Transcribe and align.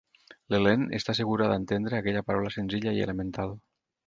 L'Helene 0.53 0.87
està 0.99 1.13
segura 1.19 1.49
d'entendre 1.51 1.99
aquella 1.99 2.25
paraula 2.31 2.53
senzilla 2.57 2.97
i 2.99 3.05
elemental. 3.09 3.55